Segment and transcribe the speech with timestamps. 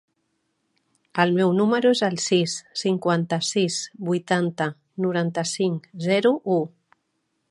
[1.23, 3.77] El meu número es el sis, cinquanta-sis,
[4.09, 4.69] vuitanta,
[5.07, 6.61] noranta-cinc, zero, u.